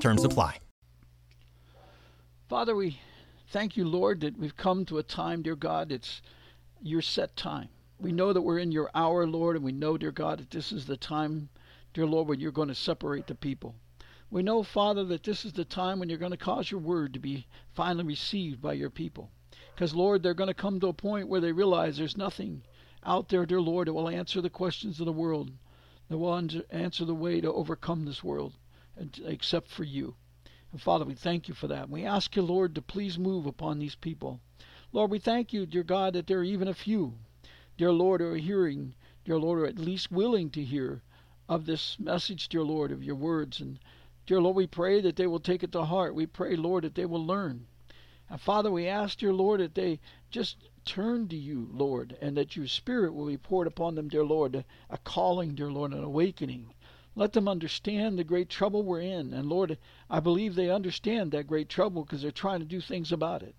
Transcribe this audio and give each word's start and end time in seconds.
Terms 0.00 0.24
apply. 0.24 0.58
Father, 2.48 2.76
we 2.76 3.00
thank 3.48 3.76
you, 3.76 3.84
Lord, 3.84 4.20
that 4.20 4.38
we've 4.38 4.56
come 4.56 4.84
to 4.86 4.98
a 4.98 5.02
time, 5.02 5.42
dear 5.42 5.56
God, 5.56 5.90
it's 5.90 6.22
your 6.80 7.02
set 7.02 7.34
time. 7.36 7.68
We 7.98 8.12
know 8.12 8.32
that 8.32 8.42
we're 8.42 8.58
in 8.58 8.70
your 8.70 8.90
hour, 8.94 9.26
Lord, 9.26 9.56
and 9.56 9.64
we 9.64 9.72
know, 9.72 9.96
dear 9.96 10.12
God, 10.12 10.38
that 10.38 10.50
this 10.50 10.70
is 10.70 10.86
the 10.86 10.96
time, 10.96 11.48
dear 11.94 12.06
Lord, 12.06 12.28
when 12.28 12.38
you're 12.38 12.52
going 12.52 12.68
to 12.68 12.74
separate 12.74 13.26
the 13.26 13.34
people. 13.34 13.74
We 14.30 14.42
know, 14.42 14.62
Father, 14.62 15.04
that 15.04 15.22
this 15.22 15.44
is 15.44 15.54
the 15.54 15.64
time 15.64 15.98
when 15.98 16.08
you're 16.08 16.18
going 16.18 16.30
to 16.32 16.36
cause 16.36 16.70
your 16.70 16.80
word 16.80 17.14
to 17.14 17.18
be 17.18 17.46
finally 17.74 18.04
received 18.04 18.60
by 18.60 18.74
your 18.74 18.90
people. 18.90 19.30
Because, 19.74 19.94
Lord, 19.94 20.22
they're 20.22 20.34
going 20.34 20.48
to 20.48 20.54
come 20.54 20.78
to 20.80 20.88
a 20.88 20.92
point 20.92 21.28
where 21.28 21.40
they 21.40 21.52
realize 21.52 21.96
there's 21.96 22.16
nothing 22.16 22.62
out 23.04 23.28
there, 23.28 23.46
dear 23.46 23.60
Lord, 23.60 23.88
that 23.88 23.94
will 23.94 24.08
answer 24.08 24.40
the 24.40 24.50
questions 24.50 25.00
of 25.00 25.06
the 25.06 25.12
world, 25.12 25.52
that 26.08 26.18
will 26.18 26.34
answer 26.70 27.04
the 27.04 27.14
way 27.14 27.40
to 27.40 27.52
overcome 27.52 28.04
this 28.04 28.22
world, 28.22 28.52
except 29.24 29.68
for 29.68 29.84
you. 29.84 30.14
And 30.72 30.80
Father, 30.80 31.04
we 31.04 31.14
thank 31.14 31.48
you 31.48 31.54
for 31.54 31.68
that. 31.68 31.90
We 31.90 32.04
ask 32.04 32.34
you, 32.36 32.42
Lord, 32.42 32.74
to 32.74 32.82
please 32.82 33.18
move 33.18 33.46
upon 33.46 33.78
these 33.78 33.94
people. 33.94 34.40
Lord, 34.92 35.10
we 35.10 35.18
thank 35.18 35.52
you, 35.52 35.66
dear 35.66 35.82
God, 35.82 36.14
that 36.14 36.26
there 36.26 36.38
are 36.38 36.44
even 36.44 36.68
a 36.68 36.74
few, 36.74 37.14
dear 37.76 37.92
Lord, 37.92 38.20
who 38.20 38.28
are 38.28 38.36
hearing, 38.36 38.94
dear 39.24 39.38
Lord, 39.38 39.60
or 39.60 39.66
at 39.66 39.78
least 39.78 40.10
willing 40.10 40.50
to 40.50 40.62
hear 40.62 41.02
of 41.48 41.66
this 41.66 41.98
message, 41.98 42.48
dear 42.48 42.62
Lord, 42.62 42.92
of 42.92 43.02
your 43.02 43.16
words. 43.16 43.60
And 43.60 43.78
Dear 44.26 44.40
Lord, 44.40 44.56
we 44.56 44.66
pray 44.66 45.00
that 45.02 45.14
they 45.14 45.28
will 45.28 45.38
take 45.38 45.62
it 45.62 45.70
to 45.70 45.84
heart. 45.84 46.16
We 46.16 46.26
pray, 46.26 46.56
Lord, 46.56 46.82
that 46.82 46.96
they 46.96 47.06
will 47.06 47.24
learn. 47.24 47.68
And 48.28 48.40
Father, 48.40 48.72
we 48.72 48.88
ask, 48.88 49.18
dear 49.18 49.32
Lord, 49.32 49.60
that 49.60 49.76
they 49.76 50.00
just 50.32 50.68
turn 50.84 51.28
to 51.28 51.36
you, 51.36 51.68
Lord, 51.70 52.18
and 52.20 52.36
that 52.36 52.56
your 52.56 52.66
Spirit 52.66 53.14
will 53.14 53.28
be 53.28 53.36
poured 53.36 53.68
upon 53.68 53.94
them, 53.94 54.08
dear 54.08 54.24
Lord, 54.24 54.64
a 54.90 54.98
calling, 54.98 55.54
dear 55.54 55.70
Lord, 55.70 55.92
an 55.92 56.02
awakening. 56.02 56.74
Let 57.18 57.32
them 57.32 57.48
understand 57.48 58.18
the 58.18 58.24
great 58.24 58.50
trouble 58.50 58.82
we're 58.82 59.00
in. 59.00 59.32
And 59.32 59.48
Lord, 59.48 59.78
I 60.10 60.20
believe 60.20 60.54
they 60.54 60.68
understand 60.68 61.32
that 61.32 61.46
great 61.46 61.70
trouble 61.70 62.04
because 62.04 62.20
they're 62.20 62.30
trying 62.30 62.60
to 62.60 62.66
do 62.66 62.78
things 62.78 63.10
about 63.10 63.42
it. 63.42 63.54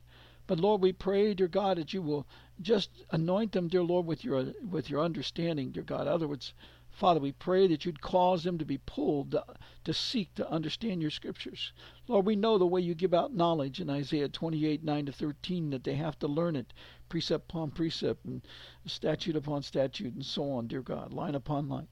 But 0.46 0.60
Lord, 0.60 0.80
we 0.84 0.94
pray, 0.94 1.34
dear 1.34 1.48
God, 1.48 1.78
that 1.78 1.92
you 1.92 2.04
will 2.04 2.28
just 2.62 3.04
anoint 3.10 3.54
them, 3.54 3.68
dear 3.68 3.82
Lord, 3.82 4.06
with 4.06 4.24
your 4.24 4.54
with 4.62 4.92
your 4.92 5.02
understanding, 5.02 5.72
dear 5.72 5.82
God. 5.82 6.02
In 6.02 6.08
other 6.10 6.28
words, 6.28 6.54
Father, 6.92 7.20
we 7.20 7.32
pray 7.32 7.66
that 7.66 7.84
you'd 7.84 8.00
cause 8.00 8.44
them 8.44 8.60
to 8.60 8.66
be 8.66 8.78
pulled 8.78 9.32
to, 9.32 9.44
to, 9.86 9.94
seek 9.94 10.36
to 10.36 10.48
understand 10.52 11.02
your 11.02 11.10
scriptures. 11.10 11.74
Lord, 12.08 12.28
we 12.28 12.36
know 12.36 12.60
the 12.60 12.68
way 12.68 12.82
you 12.82 12.94
give 12.94 13.14
out 13.14 13.34
knowledge 13.34 13.82
in 13.82 13.90
Isaiah 13.90 14.30
28 14.30 14.84
9 14.84 15.06
to 15.08 15.12
13, 15.12 15.72
that 15.72 15.84
they 15.84 15.96
have 15.96 16.20
to 16.20 16.28
learn 16.28 16.56
it 16.56 16.76
precept 17.10 17.50
upon 17.50 17.72
precept 17.72 18.24
and 18.24 18.44
statute 18.86 19.36
upon 19.36 19.64
statute 19.64 20.14
and 20.14 20.26
so 20.26 20.52
on, 20.52 20.68
dear 20.68 20.84
God, 20.84 21.12
line 21.12 21.34
upon 21.34 21.68
line. 21.68 21.88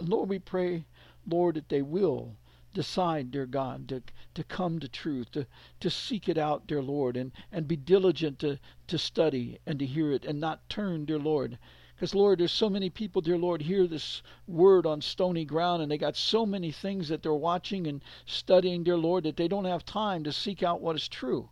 Lord, 0.00 0.28
we 0.28 0.38
pray, 0.38 0.84
Lord, 1.26 1.56
that 1.56 1.68
they 1.68 1.82
will 1.82 2.36
decide, 2.74 3.30
dear 3.30 3.46
God, 3.46 3.88
to, 3.88 4.02
to 4.34 4.44
come 4.44 4.78
to 4.80 4.88
truth, 4.88 5.30
to, 5.32 5.46
to 5.80 5.90
seek 5.90 6.28
it 6.28 6.36
out, 6.36 6.66
dear 6.66 6.82
Lord, 6.82 7.16
and, 7.16 7.32
and 7.50 7.66
be 7.66 7.76
diligent 7.76 8.38
to, 8.40 8.58
to 8.88 8.98
study 8.98 9.58
and 9.66 9.78
to 9.78 9.86
hear 9.86 10.12
it 10.12 10.24
and 10.24 10.38
not 10.38 10.68
turn, 10.68 11.06
dear 11.06 11.18
Lord, 11.18 11.58
because, 11.96 12.14
Lord, 12.14 12.40
there's 12.40 12.52
so 12.52 12.68
many 12.68 12.90
people, 12.90 13.22
dear 13.22 13.38
Lord, 13.38 13.62
hear 13.62 13.86
this 13.86 14.22
word 14.46 14.84
on 14.84 15.00
stony 15.00 15.46
ground, 15.46 15.80
and 15.80 15.90
they 15.90 15.96
got 15.96 16.14
so 16.14 16.44
many 16.44 16.70
things 16.70 17.08
that 17.08 17.22
they're 17.22 17.32
watching 17.32 17.86
and 17.86 18.02
studying, 18.26 18.84
dear 18.84 18.98
Lord, 18.98 19.24
that 19.24 19.38
they 19.38 19.48
don't 19.48 19.64
have 19.64 19.82
time 19.82 20.22
to 20.24 20.32
seek 20.32 20.62
out 20.62 20.82
what 20.82 20.94
is 20.94 21.08
true. 21.08 21.48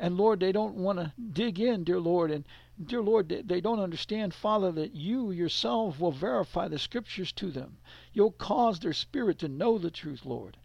And, 0.00 0.16
Lord, 0.16 0.40
they 0.40 0.50
don't 0.50 0.74
want 0.74 0.98
to 0.98 1.12
dig 1.32 1.60
in, 1.60 1.84
dear 1.84 2.00
Lord. 2.00 2.32
And, 2.32 2.44
dear 2.84 3.02
Lord, 3.02 3.28
they 3.28 3.60
don't 3.60 3.80
understand, 3.80 4.34
Father, 4.34 4.70
that 4.72 4.94
you 4.94 5.30
yourself 5.30 5.98
will 5.98 6.12
verify 6.12 6.68
the 6.68 6.78
scriptures 6.78 7.32
to 7.32 7.50
them. 7.50 7.78
You'll 8.12 8.32
cause 8.32 8.78
their 8.78 8.92
spirit 8.92 9.38
to 9.38 9.48
know 9.48 9.78
the 9.78 9.90
truth, 9.90 10.26
Lord. 10.26 10.56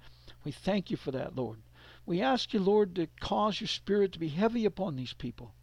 We 0.43 0.51
thank 0.51 0.91
you 0.91 0.97
for 0.97 1.11
that, 1.11 1.35
Lord. 1.35 1.61
We 2.05 2.21
ask 2.21 2.53
you, 2.53 2.59
Lord, 2.59 2.95
to 2.95 3.07
cause 3.19 3.61
your 3.61 3.67
spirit 3.67 4.11
to 4.13 4.19
be 4.19 4.29
heavy 4.29 4.65
upon 4.65 4.95
these 4.95 5.13
people. 5.13 5.53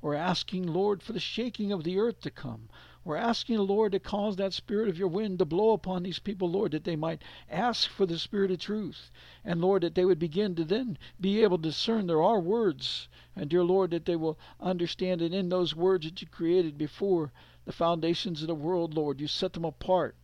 We're 0.00 0.14
asking, 0.14 0.66
Lord, 0.66 1.02
for 1.02 1.12
the 1.12 1.20
shaking 1.20 1.72
of 1.72 1.84
the 1.84 1.98
earth 1.98 2.20
to 2.20 2.30
come. 2.30 2.68
We're 3.04 3.16
asking 3.16 3.56
the 3.56 3.62
Lord 3.62 3.92
to 3.92 4.00
cause 4.00 4.36
that 4.36 4.52
spirit 4.52 4.88
of 4.88 4.98
your 4.98 5.08
wind 5.08 5.38
to 5.38 5.44
blow 5.44 5.72
upon 5.72 6.02
these 6.02 6.18
people, 6.18 6.50
Lord, 6.50 6.72
that 6.72 6.84
they 6.84 6.96
might 6.96 7.22
ask 7.48 7.88
for 7.88 8.06
the 8.06 8.18
spirit 8.18 8.50
of 8.50 8.58
truth. 8.58 9.10
And 9.44 9.60
Lord, 9.60 9.82
that 9.82 9.94
they 9.94 10.04
would 10.04 10.18
begin 10.18 10.54
to 10.56 10.64
then 10.64 10.98
be 11.20 11.42
able 11.42 11.58
to 11.58 11.62
discern 11.62 12.06
there 12.06 12.22
are 12.22 12.40
words. 12.40 13.08
And 13.36 13.48
dear 13.48 13.64
Lord, 13.64 13.92
that 13.92 14.04
they 14.04 14.16
will 14.16 14.38
understand 14.60 15.20
that 15.20 15.32
in 15.32 15.48
those 15.48 15.74
words 15.74 16.06
that 16.06 16.20
you 16.20 16.28
created 16.28 16.76
before 16.76 17.32
the 17.64 17.72
foundations 17.72 18.42
of 18.42 18.48
the 18.48 18.54
world, 18.54 18.94
Lord, 18.94 19.20
you 19.20 19.26
set 19.26 19.52
them 19.52 19.64
apart 19.64 20.16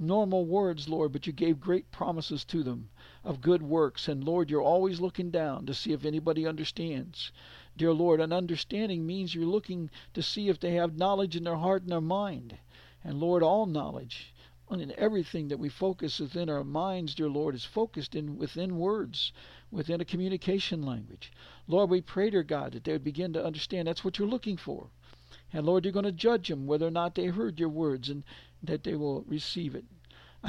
normal 0.00 0.46
words, 0.46 0.88
Lord, 0.88 1.12
but 1.12 1.26
you 1.26 1.32
gave 1.32 1.60
great 1.60 1.90
promises 1.90 2.44
to 2.46 2.62
them 2.62 2.88
of 3.22 3.42
good 3.42 3.62
works. 3.62 4.08
And 4.08 4.24
Lord, 4.24 4.50
you're 4.50 4.62
always 4.62 5.00
looking 5.00 5.30
down 5.30 5.66
to 5.66 5.74
see 5.74 5.92
if 5.92 6.04
anybody 6.04 6.46
understands. 6.46 7.32
Dear 7.80 7.94
Lord, 7.94 8.20
an 8.20 8.30
understanding 8.30 9.06
means 9.06 9.34
you're 9.34 9.46
looking 9.46 9.88
to 10.12 10.22
see 10.22 10.50
if 10.50 10.60
they 10.60 10.72
have 10.72 10.98
knowledge 10.98 11.34
in 11.34 11.44
their 11.44 11.56
heart 11.56 11.80
and 11.80 11.90
their 11.90 12.02
mind. 12.02 12.58
And 13.02 13.18
Lord, 13.18 13.42
all 13.42 13.64
knowledge 13.64 14.34
and 14.68 14.92
everything 14.92 15.48
that 15.48 15.58
we 15.58 15.70
focus 15.70 16.20
within 16.20 16.50
our 16.50 16.62
minds, 16.62 17.14
dear 17.14 17.30
Lord, 17.30 17.54
is 17.54 17.64
focused 17.64 18.14
in 18.14 18.36
within 18.36 18.76
words, 18.76 19.32
within 19.70 19.98
a 19.98 20.04
communication 20.04 20.82
language. 20.82 21.32
Lord, 21.66 21.88
we 21.88 22.02
pray, 22.02 22.28
dear 22.28 22.42
God, 22.42 22.72
that 22.72 22.84
they 22.84 22.92
would 22.92 23.02
begin 23.02 23.32
to 23.32 23.42
understand 23.42 23.88
that's 23.88 24.04
what 24.04 24.18
you're 24.18 24.28
looking 24.28 24.58
for. 24.58 24.90
And 25.50 25.64
Lord, 25.64 25.86
you're 25.86 25.92
going 25.92 26.04
to 26.04 26.12
judge 26.12 26.48
them 26.48 26.66
whether 26.66 26.86
or 26.86 26.90
not 26.90 27.14
they 27.14 27.28
heard 27.28 27.58
your 27.58 27.70
words 27.70 28.10
and 28.10 28.24
that 28.62 28.84
they 28.84 28.94
will 28.94 29.22
receive 29.22 29.74
it. 29.74 29.86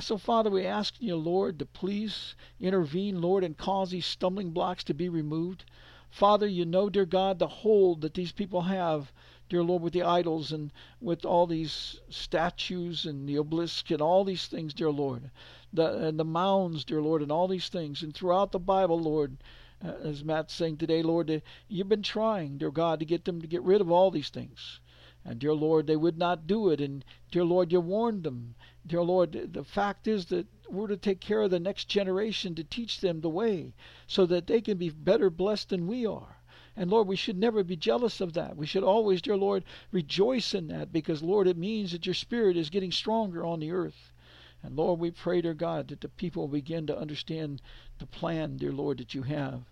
So, 0.02 0.18
Father, 0.18 0.50
we 0.50 0.66
ask 0.66 0.96
you, 1.00 1.16
Lord, 1.16 1.60
to 1.60 1.66
please 1.66 2.36
intervene, 2.60 3.22
Lord, 3.22 3.46
and 3.46 3.58
cause 3.58 3.92
these 3.92 4.06
stumbling 4.06 4.52
blocks 4.52 4.84
to 4.84 4.94
be 4.94 5.08
removed. 5.08 5.64
Father, 6.12 6.46
you 6.46 6.66
know, 6.66 6.90
dear 6.90 7.06
God, 7.06 7.40
the 7.40 7.48
hold 7.48 8.02
that 8.02 8.14
these 8.14 8.34
people 8.34 8.64
have, 8.64 9.14
dear 9.48 9.64
Lord, 9.64 9.82
with 9.82 9.94
the 9.94 10.04
idols 10.04 10.52
and 10.52 10.72
with 11.00 11.26
all 11.26 11.48
these 11.48 12.02
statues 12.10 13.06
and 13.06 13.28
the 13.28 13.40
obelisks 13.40 13.90
and 13.92 14.02
all 14.02 14.26
these 14.26 14.48
things, 14.48 14.74
dear 14.74 14.92
Lord, 14.92 15.32
the, 15.72 16.08
and 16.08 16.20
the 16.20 16.26
mounds, 16.26 16.84
dear 16.84 17.02
Lord, 17.02 17.22
and 17.22 17.32
all 17.32 17.48
these 17.48 17.70
things. 17.70 18.04
And 18.04 18.14
throughout 18.14 18.52
the 18.52 18.60
Bible, 18.60 19.00
Lord, 19.00 19.38
uh, 19.84 19.94
as 20.04 20.24
Matt's 20.24 20.54
saying 20.54 20.78
today, 20.78 21.02
Lord, 21.02 21.32
uh, 21.32 21.40
you've 21.70 21.90
been 21.90 22.04
trying, 22.04 22.58
dear 22.58 22.72
God, 22.72 23.00
to 23.00 23.06
get 23.06 23.24
them 23.24 23.42
to 23.42 23.48
get 23.48 23.64
rid 23.64 23.80
of 23.80 23.90
all 23.90 24.12
these 24.12 24.30
things. 24.30 24.82
And 25.24 25.40
dear 25.40 25.54
Lord, 25.54 25.88
they 25.88 25.96
would 25.96 26.18
not 26.18 26.46
do 26.46 26.70
it. 26.70 26.82
And 26.82 27.06
dear 27.32 27.46
Lord, 27.46 27.72
you 27.72 27.80
warned 27.80 28.24
them. 28.24 28.56
Dear 28.86 29.04
Lord, 29.04 29.32
the 29.54 29.64
fact 29.64 30.08
is 30.08 30.26
that 30.28 30.48
we're 30.70 30.88
to 30.88 30.98
take 30.98 31.20
care 31.20 31.42
of 31.42 31.52
the 31.52 31.60
next 31.60 31.88
generation 31.88 32.56
to 32.56 32.64
teach 32.64 33.00
them 33.00 33.22
the 33.22 33.30
way 33.30 33.74
so 34.08 34.26
that 34.26 34.48
they 34.48 34.62
can 34.62 34.78
be 34.78 34.90
better 34.90 35.30
blessed 35.30 35.70
than 35.70 35.88
we 35.88 36.06
are. 36.06 36.38
And 36.76 36.90
Lord, 36.90 37.08
we 37.08 37.16
should 37.16 37.38
never 37.38 37.64
be 37.64 37.76
jealous 37.76 38.22
of 38.22 38.34
that. 38.34 38.56
We 38.56 38.66
should 38.66 38.84
always, 38.84 39.22
dear 39.22 39.38
Lord, 39.38 39.66
rejoice 39.92 40.54
in 40.54 40.68
that 40.70 40.92
because, 40.94 41.22
Lord, 41.22 41.48
it 41.48 41.58
means 41.58 41.92
that 41.92 42.06
your 42.06 42.16
spirit 42.16 42.56
is 42.56 42.70
getting 42.70 42.92
stronger 42.92 43.46
on 43.46 43.60
the 43.60 43.72
earth. 43.72 44.14
And 44.64 44.76
Lord, 44.76 45.00
we 45.00 45.12
pray, 45.12 45.42
dear 45.42 45.54
God, 45.54 45.90
that 45.90 46.02
the 46.02 46.10
people 46.10 46.48
begin 46.48 46.88
to 46.88 46.98
understand 46.98 47.62
the 48.00 48.06
plan, 48.06 48.58
dear 48.58 48.72
Lord, 48.72 49.00
that 49.00 49.14
you 49.14 49.24
have. 49.24 49.64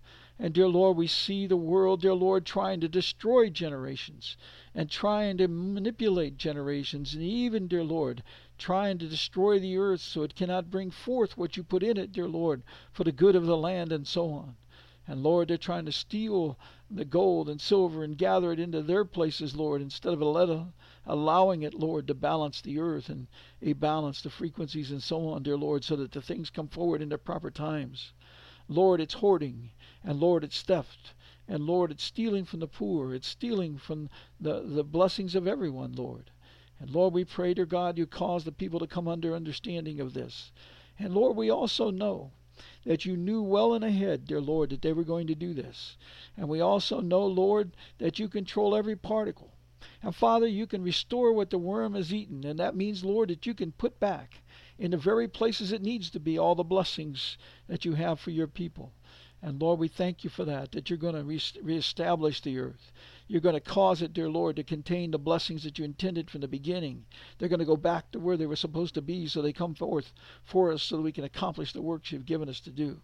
And 0.42 0.54
dear 0.54 0.70
Lord, 0.70 0.96
we 0.96 1.08
see 1.08 1.48
the 1.48 1.58
world, 1.58 2.00
dear 2.00 2.14
Lord, 2.14 2.46
trying 2.46 2.80
to 2.80 2.88
destroy 2.88 3.50
generations 3.50 4.38
and 4.74 4.90
trying 4.90 5.38
to 5.38 5.50
manipulate 5.50 6.38
generations, 6.38 7.14
and 7.14 7.22
even, 7.22 7.68
dear 7.68 7.84
Lord, 7.84 8.24
trying 8.58 9.00
to 9.00 9.08
destroy 9.10 9.60
the 9.60 9.78
earth 9.78 10.00
so 10.00 10.24
it 10.24 10.36
cannot 10.36 10.72
bring 10.72 10.92
forth 10.92 11.38
what 11.38 11.58
you 11.58 11.64
put 11.64 11.84
in 11.84 11.98
it, 11.98 12.14
dear 12.14 12.30
Lord, 12.30 12.64
for 12.94 13.04
the 13.04 13.12
good 13.12 13.36
of 13.36 13.46
the 13.46 13.58
land 13.58 13.92
and 13.92 14.08
so 14.08 14.32
on. 14.32 14.56
And 15.06 15.24
Lord, 15.24 15.50
they're 15.50 15.58
trying 15.58 15.86
to 15.86 15.92
steal 15.92 16.58
the 16.90 17.04
gold 17.04 17.50
and 17.50 17.60
silver 17.60 18.04
and 18.04 18.18
gather 18.18 18.54
it 18.54 18.62
into 18.62 18.82
their 18.82 19.04
places, 19.04 19.58
Lord, 19.58 19.82
instead 19.82 20.14
of 20.14 20.22
allowing 21.06 21.64
it, 21.64 21.74
Lord, 21.74 22.08
to 22.08 22.14
balance 22.14 22.62
the 22.62 22.80
earth 22.80 23.10
and 23.10 23.28
balance 23.80 24.22
the 24.22 24.30
frequencies 24.30 24.92
and 24.92 25.04
so 25.04 25.28
on, 25.28 25.44
dear 25.44 25.58
Lord, 25.58 25.84
so 25.84 25.98
that 25.98 26.14
the 26.14 26.22
things 26.22 26.50
come 26.50 26.70
forward 26.70 27.02
in 27.02 27.10
their 27.10 27.18
proper 27.18 27.52
times. 27.52 28.14
Lord, 28.72 29.02
it's 29.02 29.16
hoarding, 29.16 29.72
and 30.04 30.20
Lord, 30.20 30.44
it's 30.44 30.62
theft, 30.62 31.14
and 31.48 31.66
Lord, 31.66 31.92
it's 31.92 32.04
stealing 32.04 32.46
from 32.46 32.60
the 32.60 32.68
poor, 32.68 33.14
it's 33.14 33.28
stealing 33.28 33.78
from 33.78 34.10
the, 34.40 34.62
the 34.62 34.84
blessings 34.84 35.36
of 35.36 35.48
everyone, 35.48 35.94
Lord. 35.94 36.32
And 36.80 36.92
Lord, 36.92 37.14
we 37.14 37.26
pray, 37.26 37.54
dear 37.54 37.66
God, 37.66 37.98
you 37.98 38.06
cause 38.06 38.46
the 38.46 38.52
people 38.52 38.80
to 38.80 38.88
come 38.88 39.08
under 39.08 39.36
understanding 39.36 40.00
of 40.00 40.14
this. 40.14 40.52
And 40.98 41.14
Lord, 41.14 41.36
we 41.36 41.50
also 41.50 41.92
know 41.92 42.32
that 42.86 43.06
you 43.06 43.18
knew 43.18 43.42
well 43.42 43.74
and 43.74 43.84
ahead, 43.84 44.26
dear 44.26 44.42
Lord, 44.42 44.70
that 44.70 44.82
they 44.82 44.94
were 44.94 45.04
going 45.04 45.28
to 45.28 45.36
do 45.36 45.54
this. 45.54 45.98
And 46.38 46.48
we 46.48 46.60
also 46.62 47.02
know, 47.02 47.26
Lord, 47.26 47.72
that 47.98 48.20
you 48.20 48.28
control 48.28 48.76
every 48.76 48.96
particle. 48.96 49.54
And 50.02 50.16
Father, 50.16 50.48
you 50.48 50.68
can 50.68 50.84
restore 50.84 51.34
what 51.34 51.50
the 51.50 51.58
worm 51.58 51.94
has 51.96 52.14
eaten. 52.14 52.46
And 52.46 52.60
that 52.60 52.76
means, 52.76 53.04
Lord, 53.04 53.30
that 53.30 53.46
you 53.46 53.54
can 53.54 53.72
put 53.72 54.00
back 54.00 54.42
in 54.78 54.92
the 54.92 54.98
very 54.98 55.28
places 55.28 55.72
it 55.72 55.82
needs 55.82 56.10
to 56.12 56.20
be 56.20 56.38
all 56.38 56.56
the 56.56 56.64
blessings 56.64 57.38
that 57.68 57.86
you 57.86 57.94
have 57.94 58.20
for 58.20 58.32
your 58.32 58.48
people. 58.48 58.94
And 59.42 59.62
Lord, 59.62 59.80
we 59.80 59.88
thank 59.88 60.24
you 60.24 60.30
for 60.30 60.44
that, 60.46 60.74
that 60.74 60.90
you're 60.90 60.98
going 60.98 61.16
to 61.16 61.24
re- 61.24 61.42
reestablish 61.62 62.42
the 62.42 62.60
earth. 62.60 62.92
You're 63.28 63.42
going 63.42 63.56
to 63.56 63.62
cause 63.62 64.02
it, 64.02 64.12
dear 64.12 64.30
Lord, 64.30 64.58
to 64.58 64.64
contain 64.64 65.12
the 65.12 65.20
blessings 65.20 65.64
that 65.64 65.80
you 65.80 65.86
intended 65.86 66.30
from 66.30 66.42
the 66.42 66.48
beginning. 66.48 67.06
They're 67.38 67.48
going 67.48 67.60
to 67.60 67.66
go 67.66 67.78
back 67.78 68.12
to 68.12 68.20
where 68.20 68.38
they 68.38 68.48
were 68.48 68.56
supposed 68.56 68.96
to 68.96 69.02
be 69.02 69.28
so 69.28 69.42
they 69.42 69.54
come 69.54 69.76
forth 69.76 70.12
for 70.44 70.72
us 70.72 70.84
so 70.84 70.98
that 70.98 71.04
we 71.04 71.12
can 71.12 71.24
accomplish 71.24 71.72
the 71.72 71.82
works 71.82 72.12
you've 72.12 72.26
given 72.26 72.50
us 72.50 72.60
to 72.62 72.72
do. 72.72 73.02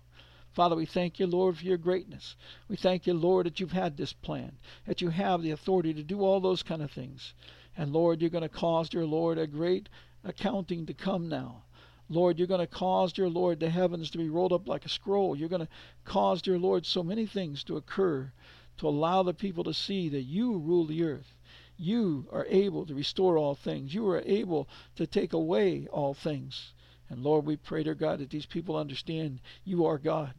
Father, 0.52 0.76
we 0.76 0.86
thank 0.86 1.20
you, 1.20 1.28
Lord, 1.28 1.58
for 1.58 1.66
your 1.66 1.78
greatness. 1.78 2.36
We 2.68 2.76
thank 2.76 3.06
you, 3.06 3.14
Lord, 3.14 3.46
that 3.46 3.60
you've 3.60 3.74
had 3.74 3.98
this 3.98 4.14
plan, 4.14 4.58
that 4.88 5.02
you 5.02 5.10
have 5.10 5.42
the 5.42 5.52
authority 5.52 5.94
to 5.94 6.04
do 6.04 6.22
all 6.22 6.40
those 6.40 6.64
kind 6.64 6.82
of 6.82 6.92
things. 6.92 7.34
And 7.78 7.92
Lord, 7.92 8.22
you're 8.22 8.30
going 8.30 8.42
to 8.42 8.50
cause, 8.50 8.90
dear 8.90 9.06
Lord, 9.06 9.38
a 9.38 9.48
great 9.48 9.90
accounting 10.24 10.86
to 10.86 10.94
come 10.94 11.28
now. 11.28 11.65
Lord, 12.08 12.38
you're 12.38 12.48
going 12.48 12.60
to 12.60 12.68
cause, 12.68 13.14
dear 13.14 13.30
Lord, 13.30 13.60
the 13.60 13.70
heavens 13.70 14.12
to 14.12 14.18
be 14.18 14.30
rolled 14.30 14.54
up 14.54 14.68
like 14.68 14.86
a 14.86 14.90
scroll. 14.90 15.36
You're 15.36 15.50
going 15.50 15.66
to 15.66 15.72
cause, 16.04 16.42
dear 16.42 16.60
Lord, 16.60 16.86
so 16.86 17.02
many 17.02 17.26
things 17.26 17.64
to 17.64 17.78
occur 17.78 18.32
to 18.78 18.88
allow 18.88 19.24
the 19.24 19.34
people 19.34 19.64
to 19.64 19.74
see 19.74 20.10
that 20.10 20.24
you 20.24 20.58
rule 20.58 20.86
the 20.86 21.04
earth. 21.04 21.38
You 21.78 22.28
are 22.32 22.46
able 22.48 22.86
to 22.86 22.94
restore 22.94 23.38
all 23.38 23.56
things. 23.56 23.94
You 23.94 24.08
are 24.10 24.22
able 24.26 24.68
to 24.98 25.08
take 25.08 25.34
away 25.34 25.88
all 25.88 26.14
things. 26.14 26.74
And 27.10 27.24
Lord, 27.24 27.46
we 27.46 27.56
pray, 27.56 27.84
dear 27.84 27.96
God, 27.96 28.20
that 28.20 28.30
these 28.30 28.46
people 28.46 28.76
understand 28.76 29.42
you 29.64 29.86
are 29.86 29.98
God. 29.98 30.34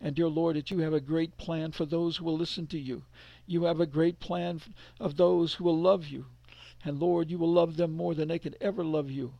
And 0.00 0.14
dear 0.14 0.28
Lord, 0.28 0.56
that 0.56 0.70
you 0.70 0.80
have 0.80 0.92
a 0.92 1.00
great 1.00 1.36
plan 1.38 1.72
for 1.72 1.86
those 1.86 2.16
who 2.16 2.24
will 2.24 2.36
listen 2.36 2.66
to 2.68 2.78
you. 2.78 3.02
You 3.46 3.64
have 3.64 3.80
a 3.80 3.86
great 3.86 4.20
plan 4.20 4.60
of 5.00 5.16
those 5.16 5.54
who 5.54 5.64
will 5.64 5.80
love 5.80 6.06
you. 6.06 6.26
And 6.84 7.00
Lord, 7.00 7.30
you 7.30 7.38
will 7.38 7.52
love 7.52 7.76
them 7.76 7.92
more 7.92 8.14
than 8.14 8.28
they 8.28 8.38
could 8.38 8.56
ever 8.60 8.84
love 8.84 9.10
you. 9.10 9.32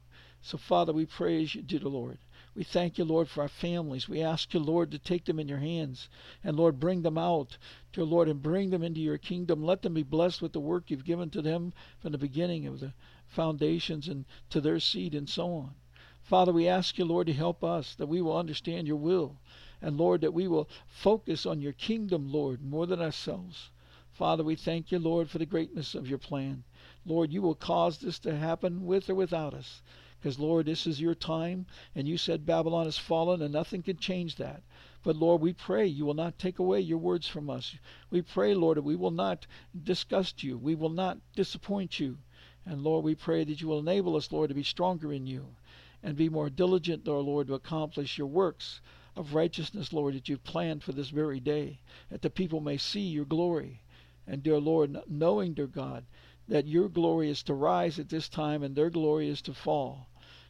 So, 0.49 0.59
Father, 0.59 0.93
we 0.93 1.07
praise 1.07 1.57
you, 1.57 1.63
dear 1.63 1.81
Lord. 1.81 2.19
We 2.55 2.63
thank 2.63 2.99
you, 2.99 3.05
Lord, 3.05 3.29
for 3.29 3.41
our 3.41 3.49
families. 3.49 4.09
We 4.09 4.23
ask 4.23 4.55
you, 4.55 4.61
Lord, 4.61 4.93
to 4.93 4.99
take 5.01 5.25
them 5.25 5.41
in 5.41 5.49
your 5.49 5.59
hands. 5.59 6.09
And, 6.45 6.57
Lord, 6.57 6.79
bring 6.79 7.03
them 7.03 7.19
out, 7.19 7.59
dear 7.93 8.05
Lord, 8.05 8.29
and 8.29 8.41
bring 8.41 8.71
them 8.71 8.85
into 8.85 9.01
your 9.01 9.19
kingdom. 9.19 9.65
Let 9.65 9.83
them 9.83 9.95
be 9.95 10.05
blessed 10.05 10.41
with 10.41 10.53
the 10.53 10.61
work 10.61 10.89
you've 10.89 11.05
given 11.05 11.31
to 11.31 11.43
them 11.43 11.73
from 11.99 12.13
the 12.13 12.19
beginning 12.19 12.65
of 12.65 12.79
the 12.79 12.93
foundations 13.27 14.07
and 14.07 14.25
to 14.51 14.61
their 14.61 14.79
seed 14.79 15.17
and 15.17 15.29
so 15.29 15.53
on. 15.53 15.75
Father, 16.23 16.53
we 16.53 16.69
ask 16.69 16.97
you, 16.97 17.05
Lord, 17.05 17.27
to 17.27 17.33
help 17.33 17.65
us 17.65 17.97
that 17.97 18.07
we 18.07 18.23
will 18.23 18.39
understand 18.39 18.87
your 18.87 18.99
will. 18.99 19.41
And, 19.83 19.97
Lord, 19.97 20.21
that 20.21 20.33
we 20.33 20.47
will 20.47 20.69
focus 20.87 21.45
on 21.45 21.61
your 21.61 21.73
kingdom, 21.73 22.31
Lord, 22.31 22.63
more 22.63 22.87
than 22.87 23.03
ourselves. 23.03 23.71
Father, 24.13 24.45
we 24.45 24.55
thank 24.55 24.93
you, 24.93 25.01
Lord, 25.01 25.29
for 25.29 25.39
the 25.39 25.45
greatness 25.45 25.97
of 25.97 26.09
your 26.09 26.19
plan. 26.19 26.63
Lord, 27.05 27.33
you 27.33 27.43
will 27.43 27.57
cause 27.57 27.99
this 27.99 28.21
to 28.21 28.37
happen 28.37 28.87
with 28.87 29.11
or 29.11 29.17
without 29.17 29.53
us. 29.53 29.83
Because, 30.27 30.41
Lord, 30.41 30.67
this 30.67 30.89
is 30.89 31.01
your 31.01 31.15
time, 31.15 31.67
and 31.95 32.09
you 32.09 32.19
said 32.19 32.45
Babylon 32.45 32.87
has 32.87 32.99
fallen, 32.99 33.41
and 33.41 33.53
nothing 33.53 33.81
can 33.81 33.97
change 33.97 34.35
that. 34.35 34.65
But, 35.05 35.15
Lord, 35.15 35.41
we 35.41 35.53
pray 35.53 35.87
you 35.87 36.05
will 36.05 36.15
not 36.15 36.37
take 36.37 36.59
away 36.59 36.81
your 36.81 36.99
words 36.99 37.29
from 37.29 37.49
us. 37.49 37.77
We 38.11 38.23
pray, 38.23 38.53
Lord, 38.53 38.77
that 38.77 38.83
we 38.83 38.97
will 38.97 39.13
not 39.13 39.47
disgust 39.85 40.43
you. 40.43 40.59
We 40.59 40.75
will 40.75 40.89
not 40.89 41.19
disappoint 41.37 42.01
you. 42.01 42.19
And, 42.65 42.83
Lord, 42.83 43.05
we 43.05 43.15
pray 43.15 43.45
that 43.45 43.61
you 43.61 43.69
will 43.69 43.79
enable 43.79 44.17
us, 44.17 44.33
Lord, 44.33 44.49
to 44.49 44.55
be 44.57 44.65
stronger 44.65 45.13
in 45.13 45.29
you 45.29 45.55
and 46.03 46.17
be 46.17 46.29
more 46.29 46.51
diligent, 46.51 47.07
our 47.07 47.21
Lord, 47.21 47.47
to 47.47 47.55
accomplish 47.55 48.19
your 48.19 48.27
works 48.27 48.81
of 49.15 49.33
righteousness, 49.33 49.93
Lord, 49.93 50.15
that 50.15 50.29
you've 50.29 50.43
planned 50.43 50.83
for 50.83 50.91
this 50.91 51.11
very 51.11 51.39
day, 51.39 51.79
that 52.11 52.23
the 52.23 52.31
people 52.31 52.59
may 52.59 52.79
see 52.79 53.07
your 53.07 53.27
glory. 53.27 53.81
And, 54.27 54.43
dear 54.43 54.59
Lord, 54.59 54.99
knowing, 55.09 55.55
dear 55.55 55.69
God, 55.69 56.05
that 56.49 56.67
your 56.67 56.89
glory 56.89 57.31
is 57.31 57.45
to 57.45 57.55
rise 57.55 58.01
at 58.01 58.09
this 58.09 58.29
time 58.29 58.65
and 58.65 58.75
their 58.75 58.91
glory 58.91 59.29
is 59.29 59.41
to 59.43 59.55
fall. 59.55 60.09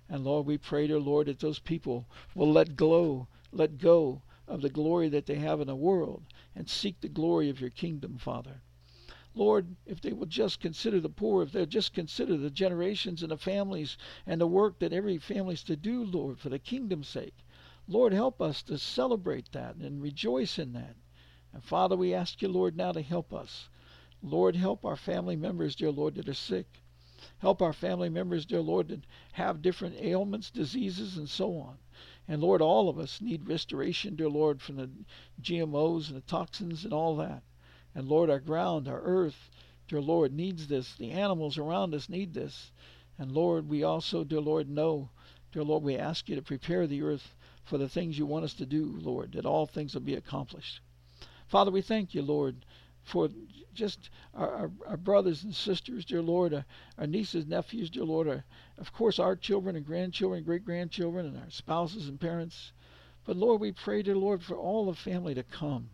And 0.08 0.24
Lord, 0.24 0.46
we 0.46 0.58
pray, 0.58 0.86
dear 0.86 1.00
Lord, 1.00 1.26
that 1.26 1.40
those 1.40 1.58
people 1.58 2.06
will 2.34 2.52
let 2.52 2.76
go, 2.76 3.26
let 3.52 3.78
go 3.78 4.22
of 4.46 4.62
the 4.62 4.68
glory 4.68 5.08
that 5.08 5.26
they 5.26 5.34
have 5.36 5.60
in 5.60 5.66
the 5.66 5.74
world 5.74 6.22
and 6.54 6.68
seek 6.68 7.00
the 7.00 7.08
glory 7.08 7.50
of 7.50 7.60
your 7.60 7.70
kingdom, 7.70 8.16
Father. 8.16 8.62
Lord, 9.34 9.76
if 9.84 10.00
they 10.00 10.12
will 10.12 10.26
just 10.26 10.60
consider 10.60 11.00
the 11.00 11.08
poor, 11.08 11.42
if 11.42 11.52
they'll 11.52 11.66
just 11.66 11.92
consider 11.92 12.36
the 12.36 12.50
generations 12.50 13.22
and 13.22 13.30
the 13.30 13.36
families 13.36 13.98
and 14.26 14.40
the 14.40 14.46
work 14.46 14.78
that 14.78 14.92
every 14.92 15.18
family 15.18 15.54
is 15.54 15.62
to 15.64 15.76
do, 15.76 16.04
Lord, 16.04 16.38
for 16.38 16.48
the 16.48 16.58
kingdom's 16.58 17.08
sake. 17.08 17.34
Lord, 17.88 18.12
help 18.12 18.40
us 18.40 18.62
to 18.64 18.78
celebrate 18.78 19.52
that 19.52 19.76
and 19.76 20.00
rejoice 20.00 20.58
in 20.58 20.72
that. 20.72 20.96
And 21.52 21.62
Father, 21.62 21.96
we 21.96 22.14
ask 22.14 22.40
you, 22.40 22.48
Lord, 22.48 22.76
now 22.76 22.92
to 22.92 23.02
help 23.02 23.34
us. 23.34 23.68
Lord, 24.22 24.56
help 24.56 24.84
our 24.84 24.96
family 24.96 25.36
members, 25.36 25.76
dear 25.76 25.90
Lord, 25.90 26.14
that 26.14 26.28
are 26.28 26.34
sick. 26.34 26.82
Help 27.38 27.62
our 27.62 27.72
family 27.72 28.08
members, 28.08 28.46
dear 28.46 28.60
Lord, 28.60 28.88
that 28.88 29.04
have 29.32 29.62
different 29.62 29.96
ailments, 29.98 30.50
diseases, 30.50 31.16
and 31.16 31.28
so 31.28 31.56
on. 31.58 31.78
And 32.28 32.42
Lord, 32.42 32.60
all 32.60 32.88
of 32.88 32.98
us 32.98 33.20
need 33.20 33.46
restoration, 33.48 34.16
dear 34.16 34.28
Lord, 34.28 34.60
from 34.60 34.76
the 34.76 34.90
GMOs 35.40 36.08
and 36.08 36.16
the 36.16 36.26
toxins 36.26 36.84
and 36.84 36.92
all 36.92 37.16
that. 37.16 37.42
And 37.94 38.08
Lord, 38.08 38.30
our 38.30 38.40
ground, 38.40 38.88
our 38.88 39.00
earth, 39.00 39.50
dear 39.88 40.00
Lord, 40.00 40.32
needs 40.32 40.66
this. 40.66 40.94
The 40.94 41.12
animals 41.12 41.56
around 41.56 41.94
us 41.94 42.08
need 42.08 42.34
this. 42.34 42.72
And 43.18 43.32
Lord, 43.32 43.68
we 43.68 43.82
also, 43.82 44.24
dear 44.24 44.40
Lord, 44.40 44.68
know, 44.68 45.10
dear 45.52 45.64
Lord, 45.64 45.82
we 45.82 45.96
ask 45.96 46.28
you 46.28 46.36
to 46.36 46.42
prepare 46.42 46.86
the 46.86 47.02
earth 47.02 47.34
for 47.64 47.78
the 47.78 47.88
things 47.88 48.18
you 48.18 48.26
want 48.26 48.44
us 48.44 48.54
to 48.54 48.66
do, 48.66 48.98
Lord, 49.00 49.32
that 49.32 49.46
all 49.46 49.66
things 49.66 49.94
will 49.94 50.02
be 50.02 50.14
accomplished. 50.14 50.80
Father, 51.48 51.70
we 51.70 51.80
thank 51.80 52.14
you, 52.14 52.22
Lord, 52.22 52.64
for 53.06 53.28
just 53.72 54.10
our, 54.34 54.50
our, 54.50 54.70
our, 54.88 54.96
brothers 54.96 55.44
and 55.44 55.54
sisters, 55.54 56.04
dear 56.04 56.22
Lord, 56.22 56.52
our, 56.52 56.64
our 56.98 57.06
nieces, 57.06 57.46
nephews, 57.46 57.88
dear 57.88 58.04
Lord, 58.04 58.28
our, 58.28 58.44
of 58.78 58.92
course, 58.92 59.20
our 59.20 59.36
children 59.36 59.76
and 59.76 59.86
grandchildren, 59.86 60.42
great 60.42 60.64
grandchildren, 60.64 61.26
and 61.26 61.38
our 61.38 61.50
spouses 61.50 62.08
and 62.08 62.20
parents. 62.20 62.72
But 63.24 63.36
Lord, 63.36 63.60
we 63.60 63.70
pray, 63.70 64.02
dear 64.02 64.16
Lord, 64.16 64.42
for 64.42 64.56
all 64.56 64.86
the 64.86 64.94
family 64.94 65.34
to 65.34 65.44
come. 65.44 65.90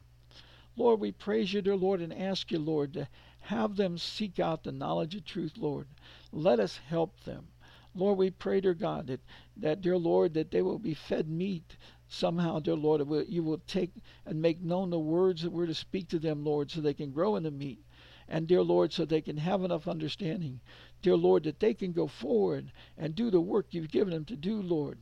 Lord, 0.74 1.00
we 1.00 1.12
praise 1.12 1.52
you, 1.52 1.60
dear 1.60 1.76
Lord, 1.76 2.00
and 2.00 2.14
ask 2.14 2.50
you, 2.50 2.58
Lord, 2.58 2.94
to 2.94 3.08
have 3.40 3.76
them 3.76 3.98
seek 3.98 4.40
out 4.40 4.62
the 4.62 4.72
knowledge 4.72 5.14
of 5.14 5.26
truth, 5.26 5.58
Lord. 5.58 5.86
Let 6.32 6.60
us 6.60 6.78
help 6.78 7.20
them. 7.24 7.48
Lord, 7.94 8.16
we 8.16 8.30
pray, 8.30 8.62
dear 8.62 8.72
God, 8.72 9.08
that, 9.08 9.20
that, 9.58 9.82
dear 9.82 9.98
Lord, 9.98 10.32
that 10.32 10.50
they 10.50 10.62
will 10.62 10.78
be 10.78 10.94
fed 10.94 11.28
meat 11.28 11.76
somehow, 12.12 12.58
dear 12.58 12.74
Lord, 12.74 13.28
you 13.28 13.42
will 13.42 13.62
take 13.66 13.90
and 14.26 14.40
make 14.40 14.60
known 14.60 14.90
the 14.90 14.98
words 14.98 15.42
that 15.42 15.52
we're 15.52 15.66
to 15.66 15.74
speak 15.74 16.08
to 16.08 16.18
them, 16.18 16.44
Lord, 16.44 16.70
so 16.70 16.80
they 16.80 16.94
can 16.94 17.10
grow 17.10 17.36
in 17.36 17.42
the 17.42 17.50
meat. 17.50 17.80
And, 18.28 18.46
dear 18.46 18.62
Lord, 18.62 18.92
so 18.92 19.04
they 19.04 19.20
can 19.20 19.36
have 19.38 19.64
enough 19.64 19.88
understanding, 19.88 20.60
dear 21.02 21.16
Lord, 21.16 21.44
that 21.44 21.60
they 21.60 21.74
can 21.74 21.92
go 21.92 22.06
forward 22.06 22.70
and 22.96 23.14
do 23.14 23.30
the 23.30 23.40
work 23.40 23.66
you've 23.70 23.90
given 23.90 24.12
them 24.12 24.24
to 24.26 24.36
do, 24.36 24.62
Lord, 24.62 24.98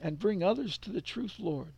and 0.00 0.18
bring 0.18 0.42
others 0.42 0.78
to 0.78 0.90
the 0.90 1.00
truth, 1.00 1.38
Lord. 1.38 1.72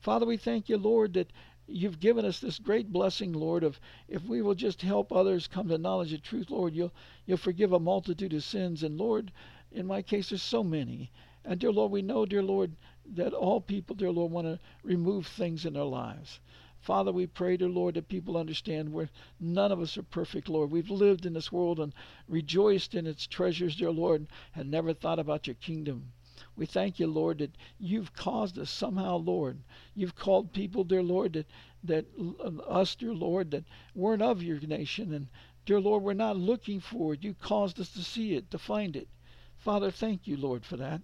Father, 0.00 0.24
we 0.24 0.36
thank 0.36 0.68
you, 0.68 0.78
Lord, 0.78 1.14
that 1.14 1.32
you've 1.66 2.00
given 2.00 2.24
us 2.24 2.40
this 2.40 2.58
great 2.58 2.90
blessing, 2.90 3.32
Lord, 3.32 3.62
of 3.62 3.80
if 4.08 4.24
we 4.24 4.40
will 4.40 4.54
just 4.54 4.82
help 4.82 5.12
others 5.12 5.46
come 5.46 5.68
to 5.68 5.78
knowledge 5.78 6.12
of 6.12 6.22
truth, 6.22 6.50
Lord, 6.50 6.74
you'll 6.74 6.94
you'll 7.26 7.36
forgive 7.36 7.72
a 7.72 7.80
multitude 7.80 8.32
of 8.32 8.42
sins. 8.42 8.82
And 8.82 8.96
Lord, 8.96 9.32
in 9.70 9.86
my 9.86 10.02
case, 10.02 10.30
there's 10.30 10.42
so 10.42 10.64
many. 10.64 11.10
And 11.44 11.58
dear 11.60 11.72
Lord, 11.72 11.92
we 11.92 12.02
know, 12.02 12.26
dear 12.26 12.42
Lord, 12.42 12.76
that 13.14 13.32
all 13.32 13.60
people, 13.60 13.96
dear 13.96 14.10
Lord, 14.10 14.30
want 14.30 14.46
to 14.46 14.60
remove 14.82 15.26
things 15.26 15.64
in 15.64 15.72
their 15.72 15.84
lives. 15.84 16.40
Father, 16.80 17.10
we 17.10 17.26
pray, 17.26 17.56
dear 17.56 17.68
Lord, 17.68 17.94
that 17.94 18.08
people 18.08 18.36
understand 18.36 18.92
where 18.92 19.10
none 19.40 19.72
of 19.72 19.80
us 19.80 19.98
are 19.98 20.02
perfect, 20.02 20.48
Lord. 20.48 20.70
We've 20.70 20.90
lived 20.90 21.26
in 21.26 21.32
this 21.32 21.50
world 21.50 21.80
and 21.80 21.92
rejoiced 22.28 22.94
in 22.94 23.06
its 23.06 23.26
treasures, 23.26 23.76
dear 23.76 23.90
Lord, 23.90 24.26
and 24.54 24.70
never 24.70 24.94
thought 24.94 25.18
about 25.18 25.46
your 25.46 25.56
kingdom. 25.56 26.12
We 26.54 26.66
thank 26.66 26.98
you, 26.98 27.06
Lord, 27.06 27.38
that 27.38 27.56
you've 27.78 28.12
caused 28.12 28.58
us 28.58 28.70
somehow, 28.70 29.16
Lord. 29.16 29.58
You've 29.94 30.14
called 30.14 30.52
people, 30.52 30.84
dear 30.84 31.02
Lord, 31.02 31.32
that, 31.32 31.46
that 31.84 32.06
uh, 32.40 32.62
us, 32.62 32.94
dear 32.94 33.14
Lord, 33.14 33.50
that 33.50 33.64
weren't 33.94 34.22
of 34.22 34.42
your 34.42 34.60
nation. 34.60 35.12
And, 35.12 35.28
dear 35.66 35.80
Lord, 35.80 36.02
we're 36.02 36.14
not 36.14 36.36
looking 36.36 36.80
for 36.80 37.14
it. 37.14 37.24
You 37.24 37.34
caused 37.34 37.80
us 37.80 37.90
to 37.90 38.02
see 38.02 38.34
it, 38.34 38.50
to 38.52 38.58
find 38.58 38.96
it. 38.96 39.08
Father, 39.56 39.90
thank 39.90 40.26
you, 40.26 40.36
Lord, 40.36 40.64
for 40.64 40.76
that. 40.76 41.02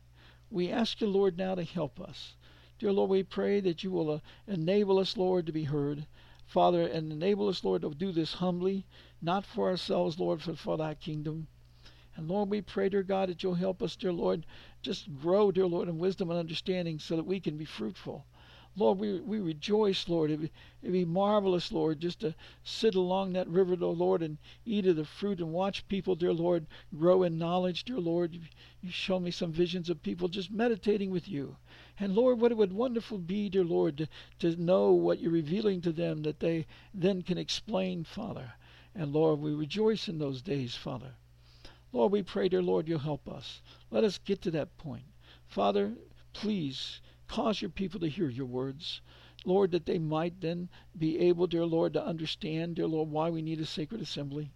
We 0.55 0.71
ask 0.71 1.01
you, 1.01 1.09
Lord, 1.09 1.37
now 1.37 1.57
to 1.57 1.65
help 1.65 2.01
us. 2.01 2.37
Dear 2.79 2.93
Lord, 2.93 3.11
we 3.11 3.25
pray 3.25 3.59
that 3.59 3.83
you 3.83 3.91
will 3.91 4.09
uh, 4.09 4.21
enable 4.47 5.01
us, 5.01 5.17
Lord, 5.17 5.47
to 5.47 5.53
be 5.53 5.65
heard. 5.65 6.07
Father, 6.47 6.87
and 6.87 7.11
enable 7.11 7.49
us, 7.49 7.65
Lord, 7.65 7.83
to 7.83 7.93
do 7.93 8.13
this 8.13 8.35
humbly, 8.35 8.87
not 9.21 9.45
for 9.45 9.69
ourselves, 9.69 10.21
Lord, 10.21 10.43
but 10.47 10.57
for 10.57 10.77
thy 10.79 10.95
kingdom. 10.95 11.49
And 12.15 12.29
Lord, 12.29 12.51
we 12.51 12.61
pray, 12.61 12.89
dear 12.89 13.03
God, 13.03 13.31
that 13.31 13.43
you'll 13.43 13.55
help 13.55 13.83
us, 13.83 13.97
dear 13.97 14.13
Lord, 14.13 14.47
just 14.81 15.13
grow, 15.21 15.51
dear 15.51 15.67
Lord, 15.67 15.89
in 15.89 15.99
wisdom 15.99 16.31
and 16.31 16.39
understanding 16.39 17.01
so 17.01 17.17
that 17.17 17.27
we 17.27 17.41
can 17.41 17.57
be 17.57 17.65
fruitful. 17.65 18.25
Lord, 18.77 18.99
we, 18.99 19.21
we 19.21 19.41
rejoice, 19.41 20.09
Lord. 20.09 20.31
It'd 20.31 20.41
be, 20.41 20.51
it'd 20.83 20.93
be 20.93 21.05
marvelous, 21.05 21.71
Lord, 21.71 22.01
just 22.01 22.21
to 22.21 22.35
sit 22.65 22.97
along 22.97 23.33
that 23.33 23.47
river, 23.49 23.77
dear 23.77 23.87
Lord, 23.87 24.21
and 24.21 24.37
eat 24.65 24.87
of 24.87 24.97
the 24.97 25.05
fruit 25.05 25.39
and 25.39 25.53
watch 25.53 25.87
people, 25.87 26.17
dear 26.17 26.33
Lord, 26.33 26.67
grow 26.97 27.23
in 27.23 27.39
knowledge, 27.39 27.85
dear 27.85 28.01
Lord. 28.01 28.35
You, 28.35 28.41
you 28.83 28.91
show 28.91 29.21
me 29.21 29.31
some 29.31 29.53
visions 29.53 29.91
of 29.91 30.03
people 30.03 30.27
just 30.27 30.51
meditating 30.51 31.11
with 31.13 31.29
you. 31.29 31.57
And 32.01 32.17
Lord, 32.17 32.41
what 32.41 32.51
it 32.51 32.57
would 32.57 32.73
wonderful 32.73 33.19
be, 33.19 33.49
dear 33.49 33.65
Lord, 33.65 33.97
to, 33.99 34.09
to 34.41 34.61
know 34.61 34.91
what 34.91 35.21
you're 35.21 35.31
revealing 35.31 35.81
to 35.83 35.93
them 35.93 36.23
that 36.23 36.41
they 36.41 36.67
then 36.93 37.23
can 37.23 37.39
explain, 37.39 38.03
Father. 38.03 38.55
And 38.93 39.13
Lord, 39.13 39.39
we 39.39 39.55
rejoice 39.55 40.09
in 40.09 40.19
those 40.19 40.43
days, 40.43 40.75
Father. 40.75 41.15
Lord, 41.93 42.11
we 42.11 42.25
pray, 42.25 42.49
dear 42.49 42.63
Lord, 42.63 42.89
you'll 42.89 42.99
help 42.99 43.29
us. 43.29 43.63
Let 43.93 44.03
us 44.03 44.19
get 44.19 44.43
to 44.43 44.51
that 44.51 44.77
point. 44.79 45.05
Father, 45.47 45.95
please 46.33 47.01
Cause 47.27 47.63
your 47.63 47.71
people 47.71 48.01
to 48.01 48.09
hear 48.09 48.29
your 48.29 48.47
words. 48.47 49.01
Lord, 49.45 49.73
that 49.73 49.87
they 49.87 49.99
might 49.99 50.41
then 50.41 50.69
be 50.97 51.19
able, 51.19 51.47
dear 51.47 51.67
Lord, 51.67 51.93
to 51.95 52.05
understand, 52.05 52.77
dear 52.77 52.87
Lord, 52.87 53.11
why 53.11 53.31
we 53.31 53.43
need 53.43 53.61
a 53.61 53.67
sacred 53.67 54.01
assembly. 54.01 54.51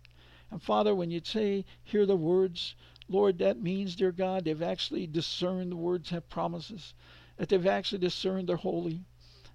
And 0.50 0.62
Father, 0.62 0.94
when 0.94 1.10
you 1.10 1.20
say, 1.22 1.64
hear 1.84 2.06
the 2.06 2.16
words, 2.16 2.74
Lord, 3.08 3.38
that 3.38 3.60
means, 3.60 3.96
dear 3.96 4.12
God, 4.12 4.44
they've 4.44 4.62
actually 4.62 5.06
discerned 5.06 5.72
the 5.72 5.76
words 5.76 6.10
have 6.10 6.28
promises, 6.28 6.94
that 7.36 7.48
they've 7.48 7.66
actually 7.66 7.98
discerned 7.98 8.48
they're 8.48 8.56
holy. 8.56 9.04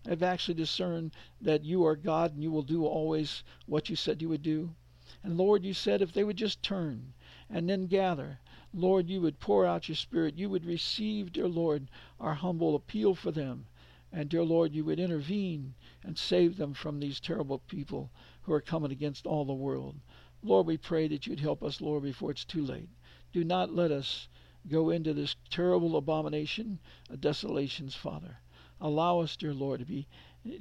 They've 0.04 0.22
actually 0.22 0.56
discerned 0.56 1.14
that 1.40 1.64
you 1.64 1.86
are 1.86 1.96
God 1.96 2.34
and 2.34 2.44
you 2.44 2.52
will 2.52 2.62
do 2.62 2.86
always 2.86 3.44
what 3.66 3.90
you 3.90 3.96
said 3.96 4.22
you 4.22 4.30
would 4.30 4.42
do. 4.42 4.76
And 5.24 5.38
Lord, 5.38 5.64
you 5.64 5.74
said 5.74 6.02
if 6.02 6.12
they 6.12 6.24
would 6.24 6.36
just 6.36 6.62
turn 6.62 7.14
and 7.50 7.70
then 7.70 7.88
gather, 7.88 8.40
Lord, 8.76 9.08
you 9.08 9.22
would 9.22 9.40
pour 9.40 9.68
out 9.68 9.88
your 9.88 9.96
Spirit. 9.96 10.38
You 10.38 10.50
would 10.50 10.66
receive, 10.66 11.32
dear 11.32 11.48
Lord, 11.48 11.92
our 12.20 12.34
humble 12.34 12.76
appeal 12.76 13.14
for 13.14 13.32
them. 13.32 13.68
And, 14.12 14.30
dear 14.30 14.44
Lord, 14.44 14.74
you 14.74 14.84
would 14.86 15.00
intervene 15.00 15.76
and 16.04 16.18
save 16.18 16.58
them 16.58 16.74
from 16.74 17.00
these 17.00 17.20
terrible 17.20 17.60
people 17.60 18.12
who 18.42 18.54
are 18.54 18.62
coming 18.62 18.92
against 18.92 19.26
all 19.28 19.46
the 19.46 19.54
world. 19.54 20.00
Lord, 20.42 20.66
we 20.66 20.78
pray 20.78 21.08
that 21.08 21.28
you'd 21.28 21.40
help 21.40 21.64
us, 21.64 21.82
Lord, 21.82 22.04
before 22.04 22.32
it's 22.32 22.46
too 22.46 22.66
late. 22.66 22.90
Do 23.32 23.44
not 23.44 23.74
let 23.74 23.92
us 23.92 24.28
go 24.68 24.90
into 24.90 25.14
this 25.14 25.36
terrible 25.50 25.96
abomination 25.96 26.80
of 27.10 27.22
desolations, 27.22 27.96
Father. 27.96 28.40
Allow 28.82 29.20
us, 29.20 29.38
dear 29.38 29.54
Lord, 29.54 29.80
to 29.80 29.86
be 29.86 30.08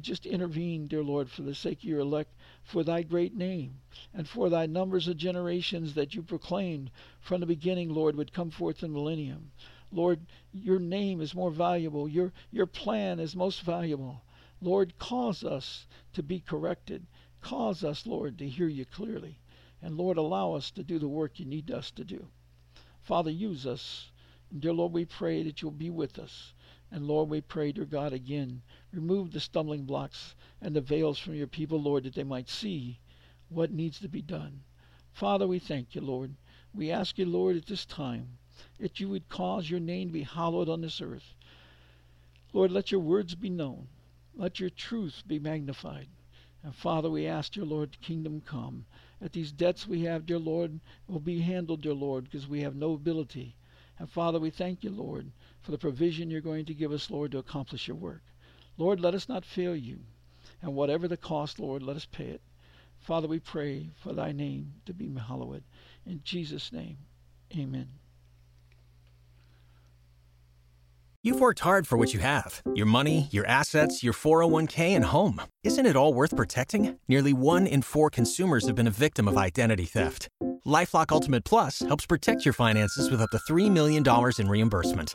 just 0.00 0.26
intervene, 0.26 0.86
dear 0.86 1.02
Lord, 1.02 1.30
for 1.30 1.42
the 1.42 1.54
sake 1.54 1.78
of 1.78 1.84
your 1.84 2.00
elect, 2.00 2.32
for 2.62 2.84
thy 2.84 3.02
great 3.02 3.34
name, 3.34 3.80
and 4.14 4.28
for 4.28 4.48
thy 4.48 4.66
numbers 4.66 5.08
of 5.08 5.16
generations 5.16 5.94
that 5.94 6.14
you 6.14 6.22
proclaimed 6.22 6.90
from 7.20 7.40
the 7.40 7.46
beginning, 7.46 7.88
Lord, 7.88 8.16
would 8.16 8.32
come 8.32 8.50
forth 8.50 8.82
in 8.82 8.92
millennium. 8.92 9.50
Lord, 9.90 10.20
your 10.52 10.78
name 10.78 11.20
is 11.20 11.34
more 11.34 11.50
valuable. 11.50 12.08
Your, 12.08 12.32
your 12.50 12.66
plan 12.66 13.20
is 13.20 13.36
most 13.36 13.62
valuable. 13.62 14.22
Lord, 14.60 14.96
cause 14.98 15.42
us 15.42 15.86
to 16.12 16.22
be 16.22 16.40
corrected. 16.40 17.06
Cause 17.40 17.82
us, 17.82 18.06
Lord, 18.06 18.38
to 18.38 18.48
hear 18.48 18.68
you 18.68 18.84
clearly. 18.84 19.40
And 19.82 19.96
Lord, 19.96 20.16
allow 20.16 20.52
us 20.52 20.70
to 20.72 20.84
do 20.84 20.98
the 20.98 21.08
work 21.08 21.40
you 21.40 21.44
need 21.44 21.70
us 21.70 21.90
to 21.92 22.04
do. 22.04 22.28
Father, 23.00 23.30
use 23.30 23.66
us. 23.66 24.12
And 24.50 24.60
dear 24.60 24.72
Lord, 24.72 24.92
we 24.92 25.04
pray 25.04 25.42
that 25.42 25.60
you'll 25.60 25.72
be 25.72 25.90
with 25.90 26.18
us. 26.18 26.54
And 26.92 27.06
Lord, 27.06 27.28
we 27.28 27.40
pray, 27.40 27.72
dear 27.72 27.84
God, 27.84 28.12
again, 28.12 28.62
remove 28.92 29.32
the 29.32 29.40
stumbling 29.40 29.84
blocks 29.84 30.34
and 30.60 30.76
the 30.76 30.80
veils 30.80 31.18
from 31.18 31.34
your 31.34 31.46
people, 31.46 31.80
Lord, 31.80 32.04
that 32.04 32.14
they 32.14 32.24
might 32.24 32.48
see 32.48 33.00
what 33.48 33.72
needs 33.72 33.98
to 34.00 34.08
be 34.08 34.22
done. 34.22 34.60
Father, 35.12 35.46
we 35.46 35.58
thank 35.58 35.94
you, 35.94 36.00
Lord. 36.00 36.34
We 36.74 36.90
ask 36.90 37.18
you, 37.18 37.26
Lord, 37.26 37.56
at 37.56 37.66
this 37.66 37.84
time, 37.84 38.38
that 38.78 39.00
you 39.00 39.08
would 39.08 39.28
cause 39.28 39.68
your 39.68 39.80
name 39.80 40.08
to 40.08 40.12
be 40.12 40.22
hallowed 40.22 40.68
on 40.68 40.80
this 40.80 41.00
earth. 41.00 41.34
Lord, 42.52 42.70
let 42.70 42.90
your 42.90 43.00
words 43.00 43.34
be 43.34 43.50
known. 43.50 43.88
Let 44.34 44.60
your 44.60 44.70
truth 44.70 45.22
be 45.26 45.38
magnified. 45.38 46.08
And 46.62 46.74
Father, 46.74 47.10
we 47.10 47.26
ask, 47.26 47.52
dear 47.52 47.64
Lord, 47.64 48.00
kingdom 48.00 48.40
come. 48.40 48.86
That 49.20 49.32
these 49.32 49.52
debts 49.52 49.86
we 49.86 50.02
have, 50.02 50.26
dear 50.26 50.38
Lord, 50.38 50.80
will 51.06 51.20
be 51.20 51.40
handled, 51.40 51.82
dear 51.82 51.94
Lord, 51.94 52.24
because 52.24 52.48
we 52.48 52.60
have 52.60 52.74
no 52.74 52.92
ability. 52.92 53.56
And 53.98 54.08
Father, 54.08 54.38
we 54.38 54.50
thank 54.50 54.82
you, 54.82 54.90
Lord, 54.90 55.30
for 55.60 55.70
the 55.70 55.78
provision 55.78 56.30
you're 56.30 56.40
going 56.40 56.64
to 56.66 56.74
give 56.74 56.92
us, 56.92 57.10
Lord, 57.10 57.32
to 57.32 57.38
accomplish 57.38 57.88
your 57.88 57.96
work. 57.96 58.22
Lord, 58.76 59.00
let 59.00 59.14
us 59.14 59.28
not 59.28 59.44
fail 59.44 59.76
you. 59.76 60.00
And 60.60 60.74
whatever 60.74 61.08
the 61.08 61.16
cost, 61.16 61.58
Lord, 61.58 61.82
let 61.82 61.96
us 61.96 62.06
pay 62.06 62.26
it. 62.26 62.40
Father, 63.00 63.26
we 63.26 63.40
pray 63.40 63.90
for 63.96 64.12
thy 64.12 64.32
name 64.32 64.74
to 64.86 64.94
be 64.94 65.12
hallowed. 65.12 65.64
In 66.06 66.20
Jesus' 66.22 66.72
name, 66.72 66.98
amen. 67.56 67.88
You've 71.24 71.38
worked 71.38 71.60
hard 71.60 71.86
for 71.86 71.96
what 71.96 72.12
you 72.12 72.18
have 72.18 72.62
your 72.74 72.86
money, 72.86 73.28
your 73.30 73.46
assets, 73.46 74.02
your 74.02 74.12
401k, 74.12 74.96
and 74.96 75.04
home. 75.04 75.40
Isn't 75.62 75.86
it 75.86 75.94
all 75.94 76.14
worth 76.14 76.34
protecting? 76.34 76.98
Nearly 77.06 77.32
one 77.32 77.68
in 77.68 77.82
four 77.82 78.10
consumers 78.10 78.66
have 78.66 78.74
been 78.74 78.88
a 78.88 78.98
victim 79.06 79.28
of 79.28 79.36
identity 79.36 79.84
theft. 79.84 80.28
Lifelock 80.66 81.12
Ultimate 81.12 81.44
Plus 81.44 81.78
helps 81.80 82.06
protect 82.06 82.44
your 82.44 82.54
finances 82.54 83.08
with 83.08 83.20
up 83.20 83.30
to 83.30 83.38
$3 83.38 83.70
million 83.70 84.04
in 84.38 84.48
reimbursement. 84.48 85.14